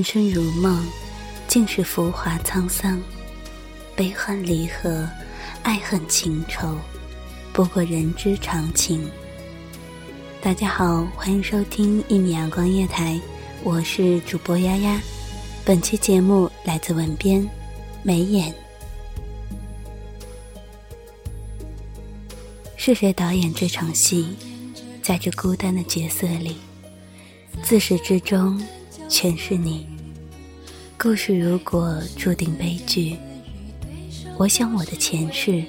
[0.00, 0.82] 人生如梦，
[1.46, 2.98] 尽是浮华沧桑，
[3.94, 5.06] 悲欢离合，
[5.62, 6.74] 爱恨情仇，
[7.52, 9.06] 不过人之常情。
[10.40, 13.20] 大家好，欢迎收听一米阳光夜台，
[13.62, 14.98] 我是主播丫丫。
[15.66, 17.46] 本期节目来自文编
[18.02, 18.54] 眉眼。
[22.78, 24.34] 是谁导演这场戏？
[25.02, 26.56] 在这孤单的角色里，
[27.62, 28.58] 自始至终。
[29.08, 29.88] 全是你。
[31.02, 33.16] 故事如果注定悲剧，
[34.36, 35.64] 我想我的前世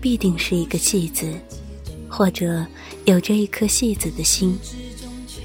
[0.00, 1.26] 必定是一个戏子，
[2.08, 2.64] 或者
[3.04, 4.56] 有着一颗戏子的心，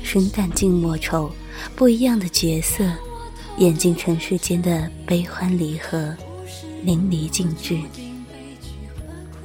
[0.04, 1.32] 生旦净末丑，
[1.76, 2.86] 不一样的角色，
[3.58, 6.16] 演尽尘世间的悲欢离合，
[6.84, 7.80] 淋漓尽致。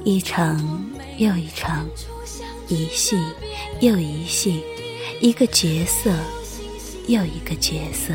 [0.03, 0.87] 一场
[1.17, 1.89] 又一场，
[2.67, 3.17] 一戏
[3.81, 4.61] 又一戏，
[5.21, 6.13] 一个角色。
[7.07, 8.13] 又一个角色，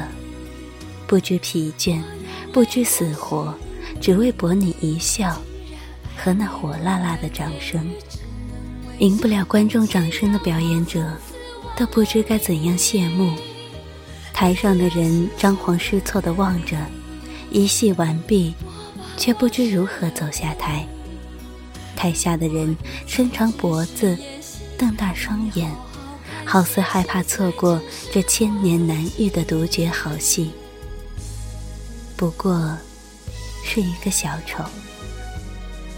[1.13, 2.01] 不知疲倦，
[2.55, 3.55] 不知死活，
[4.01, 5.39] 只为博你一笑
[6.17, 7.87] 和那火辣辣的掌声。
[8.97, 11.07] 赢不了观众掌声的表演者，
[11.77, 13.31] 都不知该怎样谢幕。
[14.33, 16.79] 台上的人张皇失措地望着，
[17.51, 18.55] 一戏完毕，
[19.19, 20.89] 却不知如何走下台。
[21.95, 22.75] 台下的人
[23.07, 24.17] 伸长脖子，
[24.79, 25.71] 瞪大双眼。
[26.47, 27.79] 好似害怕错过
[28.11, 30.51] 这千年难遇的独角好戏，
[32.23, 32.79] 不过
[33.65, 34.63] 是一个小丑，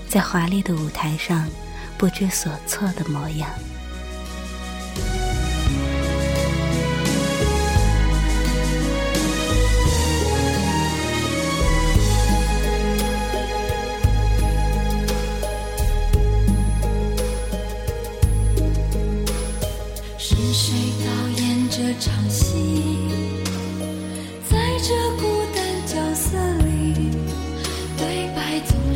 [0.08, 1.46] 在华丽的舞台上
[1.98, 3.50] 不知所措的模样。
[20.16, 20.72] 是谁
[21.04, 23.03] 导演这场戏？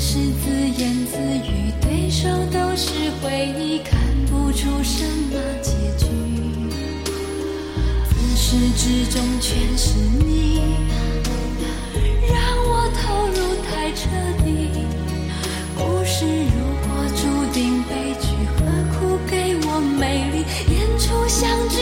[0.01, 0.49] 是自
[0.79, 6.07] 言自语，对手都是回忆，看不出什么结局。
[8.09, 10.63] 自始至终全是你，
[12.33, 13.37] 让我投入
[13.69, 14.07] 太彻
[14.45, 14.71] 底。
[15.77, 18.61] 故事如果注定悲剧，何
[18.95, 20.45] 苦给我美丽？
[20.73, 21.77] 演出相聚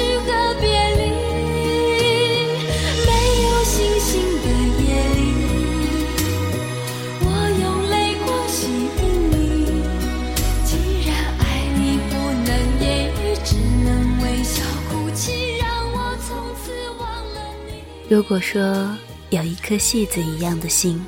[18.16, 18.96] 如果说
[19.28, 21.04] 有一颗戏子一样的心，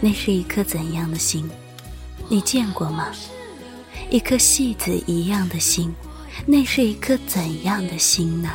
[0.00, 1.50] 那是一颗怎样的心？
[2.28, 3.08] 你见过吗？
[4.08, 5.92] 一颗戏子一样的心，
[6.46, 8.48] 那是一颗怎样的心呢？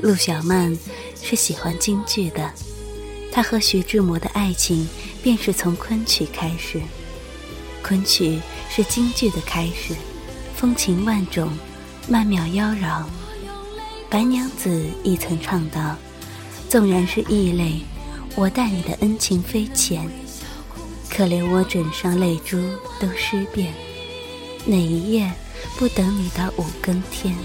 [0.00, 0.74] 陆小曼
[1.22, 2.50] 是喜欢京剧的，
[3.30, 4.88] 她和徐志摩的爱情
[5.22, 6.80] 便是从昆曲开始，
[7.82, 8.40] 昆曲
[8.70, 9.94] 是京剧的开始，
[10.56, 11.52] 风情万种，
[12.08, 13.04] 曼妙妖娆。
[14.08, 15.94] 白娘子亦曾唱道
[16.72, 17.82] ：“纵然是异类，
[18.34, 20.08] 我待你的恩情非浅。
[21.10, 22.56] 可怜我枕上泪珠
[22.98, 23.74] 都湿遍，
[24.64, 25.30] 哪一夜
[25.76, 27.36] 不等你到五更天？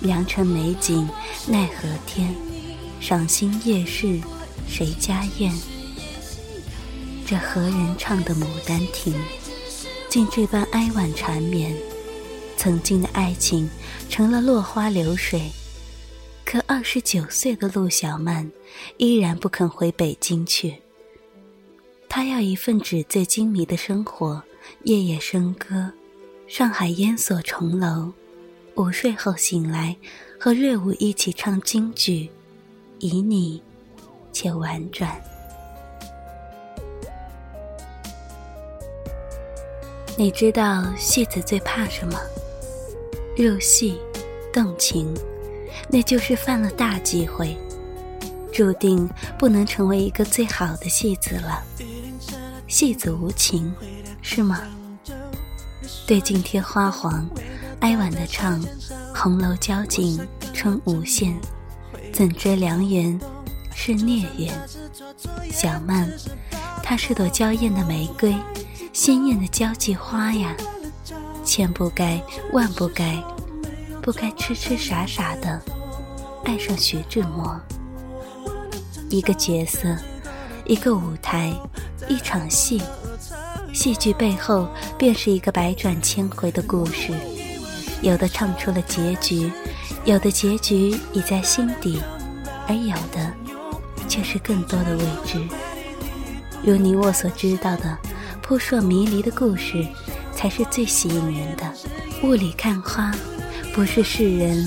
[0.00, 1.06] 良辰美景
[1.46, 2.34] 奈何天，
[2.98, 4.18] 赏心夜市
[4.66, 5.52] 谁家院？
[7.26, 9.12] 这何人唱的《牡丹亭》，
[10.08, 11.76] 竟这般哀婉缠绵？
[12.56, 13.68] 曾经的爱情
[14.08, 15.52] 成了落花流水，
[16.50, 18.50] 可二十九岁的陆小曼
[18.96, 20.74] 依然不肯回北京去。
[22.08, 24.42] 她要一份纸醉金迷的生活，
[24.84, 25.92] 夜夜笙歌，
[26.46, 28.10] 上海烟锁重楼，
[28.76, 29.94] 午睡后醒来，
[30.40, 32.30] 和瑞武一起唱京剧，
[33.00, 33.60] 旖旎
[34.32, 35.22] 且婉转。
[40.16, 42.18] 你知道戏子最怕什么？
[43.36, 44.00] 入戏，
[44.50, 45.14] 动情，
[45.90, 47.56] 那就是犯了大忌讳，
[48.52, 49.08] 注定
[49.38, 51.62] 不能成为一个最好的戏子了。
[52.66, 53.72] 戏子无情，
[54.20, 54.60] 是吗？
[56.06, 57.26] 对镜贴花黄，
[57.80, 58.62] 哀婉的唱
[59.14, 60.20] ：“红楼交景
[60.52, 61.34] 春无限，
[62.12, 63.18] 怎知良缘
[63.74, 64.54] 是孽缘？”
[65.50, 66.10] 小曼，
[66.82, 68.34] 她是朵娇艳的玫瑰，
[68.92, 70.54] 鲜艳的交际花呀，
[71.44, 73.22] 千不该万不该，
[74.02, 75.60] 不该痴痴傻傻的
[76.44, 77.60] 爱上徐志摩。
[79.10, 79.96] 一个角色，
[80.64, 81.52] 一个舞台。
[82.08, 82.80] 一场戏，
[83.74, 87.12] 戏剧背后便是一个百转千回的故事。
[88.00, 89.52] 有的唱出了结局，
[90.06, 92.00] 有的结局已在心底，
[92.66, 93.30] 而有的
[94.08, 95.38] 却是更多的未知。
[96.62, 97.98] 如你我所知道的，
[98.40, 99.86] 扑朔迷离的故事，
[100.34, 101.70] 才是最吸引人的。
[102.22, 103.12] 雾里看花，
[103.74, 104.66] 不是世人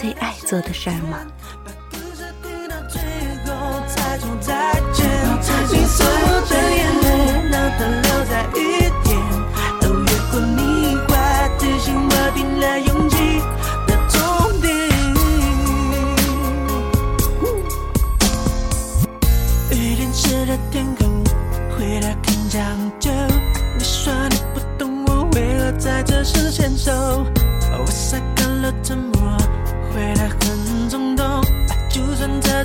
[0.00, 1.18] 最爱做的事儿吗？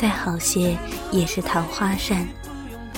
[0.00, 0.78] 再好些
[1.10, 2.24] 也是桃花扇，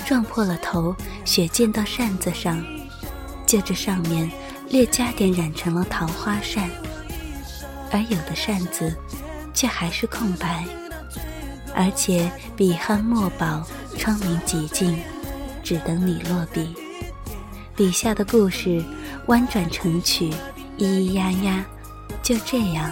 [0.05, 0.95] 撞破了头，
[1.25, 2.63] 血溅到扇子上，
[3.47, 4.29] 就这上面
[4.69, 6.69] 略加点染成了桃花扇，
[7.89, 8.95] 而有的扇子
[9.51, 10.63] 却还是空白，
[11.73, 13.65] 而且笔酣墨饱，
[13.97, 14.95] 窗明几净，
[15.63, 16.75] 只等你落笔。
[17.75, 18.83] 笔下的故事
[19.25, 20.29] 弯转成曲，
[20.77, 21.65] 咿咿呀呀，
[22.21, 22.91] 就这样。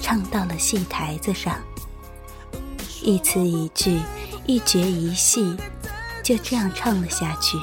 [0.00, 1.54] 唱到了戏台子上，
[3.08, 3.98] 一词一句，
[4.44, 5.56] 一绝一戏，
[6.22, 7.56] 就这样唱了下去。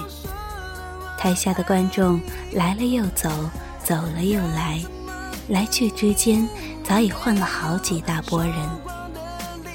[1.20, 2.20] 台下的观众
[2.54, 3.30] 来了又走，
[3.84, 4.84] 走了又来，
[5.50, 6.50] 来去之间
[6.84, 8.56] 早已换了好几大波人，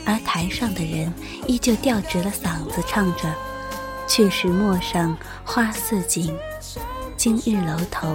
[0.04, 1.14] 而台上的人
[1.46, 3.32] 依旧吊直了嗓子唱着
[4.10, 6.36] ：“去时陌上花似锦，
[7.16, 8.12] 今日楼头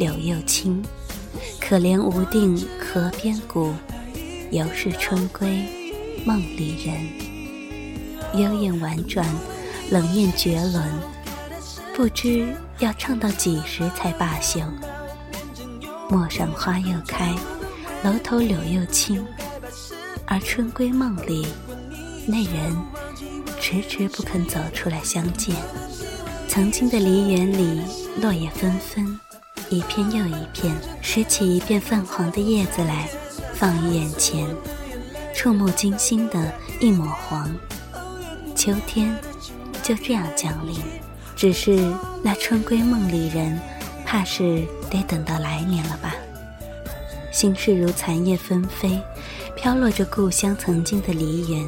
[0.00, 0.84] 柳又青。
[1.60, 3.72] 可怜无定河边骨。”
[4.50, 5.62] 犹是春归
[6.24, 7.08] 梦里人，
[8.34, 9.26] 幽咽婉转，
[9.90, 10.82] 冷艳绝伦，
[11.94, 14.60] 不知要唱到几时才罢休。
[16.10, 17.34] 陌上花又开，
[18.02, 19.24] 楼头柳又青，
[20.26, 21.46] 而春归梦里，
[22.26, 22.76] 那人
[23.60, 25.54] 迟迟不肯走出来相见。
[26.48, 27.82] 曾经的梨园里，
[28.20, 29.18] 落叶纷纷，
[29.70, 33.08] 一片又一片，拾起一片泛黄的叶子来。
[33.54, 34.46] 放于眼前，
[35.38, 37.48] 触目惊心的一抹黄。
[38.56, 39.16] 秋天
[39.84, 40.74] 就这样降临，
[41.36, 41.78] 只是
[42.24, 43.56] 那春归梦里人，
[44.04, 46.12] 怕是得等到来年了吧。
[47.30, 49.00] 心事如残叶纷飞，
[49.54, 51.64] 飘落着故乡曾经的梨园，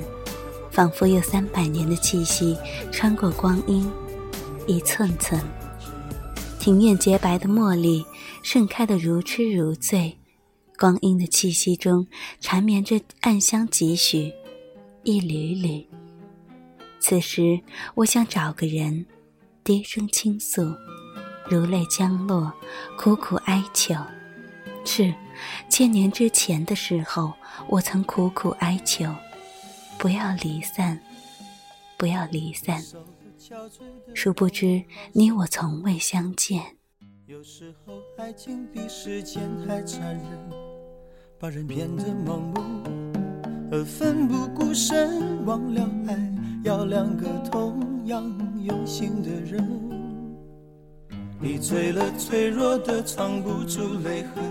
[0.73, 2.59] 仿佛有三百年的气息
[2.91, 3.89] 穿过光阴，
[4.67, 5.41] 一寸寸。
[6.59, 8.05] 庭院洁白的茉莉，
[8.43, 10.17] 盛开的如痴如醉。
[10.81, 12.07] 光阴的气息中
[12.41, 14.33] 缠绵着暗香几许，
[15.03, 15.87] 一缕缕。
[16.99, 17.61] 此时，
[17.97, 19.05] 我想找个人，
[19.63, 20.75] 低声倾诉，
[21.51, 22.51] 如泪将落，
[22.97, 23.95] 苦苦哀求。
[24.83, 25.13] 是，
[25.69, 27.35] 千年之前的时候，
[27.69, 29.15] 我曾苦苦哀求，
[29.99, 30.99] 不要离散，
[31.99, 32.83] 不要离散。
[34.15, 34.83] 殊不知，
[35.13, 36.79] 你我从未相见。
[37.27, 40.51] 有时候，爱情比时间还残忍，
[41.43, 42.61] 把人变得盲目
[43.73, 45.43] 而奋不顾身。
[45.47, 46.15] 忘了爱，
[46.63, 48.23] 要两个同样
[48.63, 49.67] 用心的人。
[51.41, 54.45] 你醉了，脆弱的藏不住泪痕。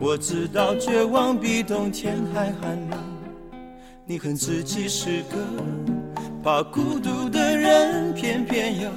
[0.00, 2.98] 我知道绝望比冬天还寒冷。
[4.04, 5.36] 你恨自己是个。
[6.42, 8.90] 怕孤独的人，偏偏又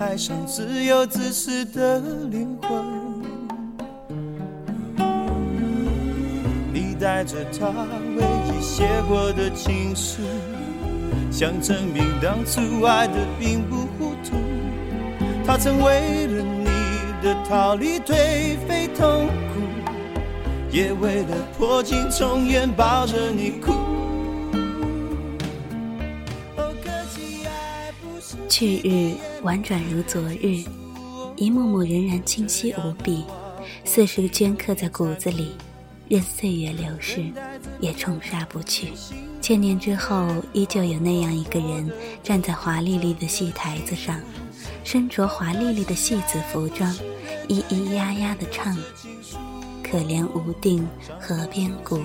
[0.00, 2.00] 爱上自由自私的
[2.30, 3.01] 灵魂。
[7.02, 7.66] 带着他
[8.16, 10.22] 唯一写过的情书，
[11.32, 14.36] 想证明当初爱的并不糊涂。
[15.44, 16.66] 他曾为了你
[17.20, 19.60] 的逃离颓废痛苦，
[20.70, 23.72] 也为了破镜重圆抱着你哭。
[28.48, 30.64] 去日婉转如昨日，
[31.34, 33.24] 一幕幕仍然清晰无比，
[33.84, 35.56] 似是镌刻在骨子里，
[36.12, 37.32] 任岁月流逝，
[37.80, 38.92] 也冲刷不去。
[39.40, 41.90] 千年之后，依旧有那样一个人，
[42.22, 44.20] 站在华丽丽的戏台子上，
[44.84, 46.94] 身着华丽丽的戏子服装，
[47.48, 48.76] 咿咿呀呀地唱
[49.82, 50.86] ：“可怜无定
[51.18, 52.02] 河边骨，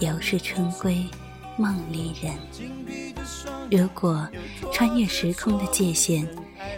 [0.00, 1.04] 犹是春归
[1.58, 2.32] 梦里人。”
[3.70, 4.26] 如果
[4.72, 6.26] 穿越时空的界限，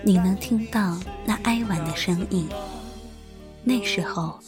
[0.02, 2.48] 你能听到那哀婉的声音，
[3.62, 4.40] 那时候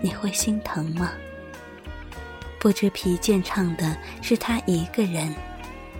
[0.00, 1.12] 你会心疼吗？
[2.58, 5.34] 不知疲倦唱的是他一个人，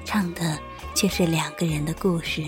[0.05, 0.59] 唱的
[0.95, 2.45] 却是两个人的故事，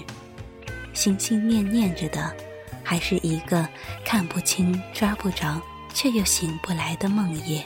[0.93, 2.35] 心心念念着的，
[2.83, 3.69] 还是一个
[4.05, 5.61] 看不清、抓不着
[5.95, 7.63] 却又醒不来的梦魇。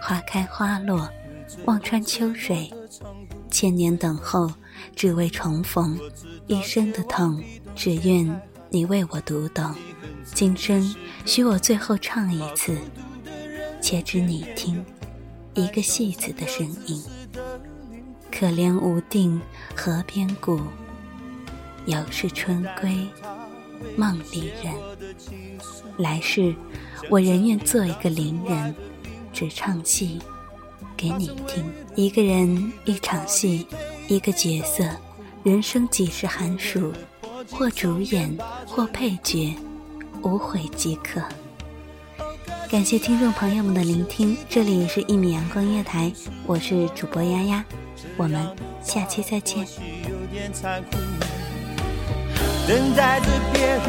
[0.00, 1.08] 花开花落，
[1.64, 2.72] 望穿秋水。
[3.50, 4.50] 千年等候，
[4.96, 5.98] 只为重逢；
[6.46, 7.42] 一生的痛，
[7.74, 9.74] 只愿你为我读懂。
[10.24, 10.94] 今生
[11.26, 12.76] 许我最后唱一次，
[13.80, 14.84] 且只你听，
[15.54, 17.02] 一个戏子的声音。
[18.30, 19.40] 可怜无定
[19.76, 20.60] 河边骨，
[21.86, 23.06] 犹是春归
[23.96, 24.72] 梦里人。
[25.98, 26.54] 来世，
[27.10, 28.74] 我仍愿做一个伶人，
[29.32, 30.20] 只唱戏。
[30.96, 31.64] 给你听，
[31.96, 33.66] 一个人一场戏，
[34.08, 34.84] 一个角色，
[35.42, 36.92] 人生几时寒暑，
[37.50, 38.36] 或主演，
[38.66, 39.56] 或配角，
[40.22, 41.20] 无悔即可。
[42.70, 46.10] 感谢听众朋友们的聆听，这里是一米阳光月台，
[46.46, 47.64] 我是主播丫丫，
[48.16, 48.40] 我们
[48.82, 49.66] 下期再见。
[52.66, 53.80] 等待着别人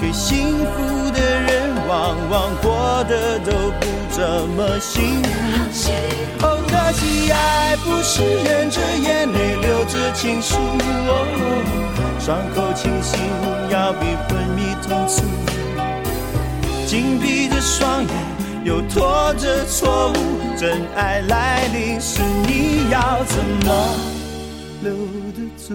[0.00, 6.59] 给幸福的人，往往过得都不怎么幸福。
[6.90, 10.56] 可惜爱不是忍着眼泪流着情书，
[12.18, 13.16] 伤口清醒
[13.70, 15.22] 要比昏迷痛楚。
[16.88, 18.10] 紧闭着双眼，
[18.64, 23.94] 又拖着错误，真爱来临时，你要怎么
[24.82, 24.92] 留
[25.36, 25.74] 得住？